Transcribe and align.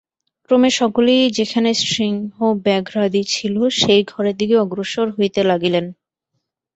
ক্রমে 0.45 0.69
সকলেই 0.79 1.23
যেখানে 1.37 1.69
সিংহ-ব্যাঘ্রাদি 1.87 3.23
ছিল, 3.33 3.55
সেই 3.79 4.01
ঘরের 4.07 4.35
দিকে 4.37 4.55
অগ্রসর 4.57 5.07
হইতে 5.09 5.41
লাগিলেন। 5.43 5.85